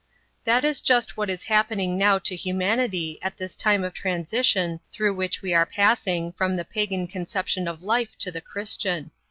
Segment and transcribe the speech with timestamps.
[0.45, 5.13] That is just what is happening now to humanity at this time of transition through
[5.13, 9.11] which we are passing, from the pagan conception of life to the Christian.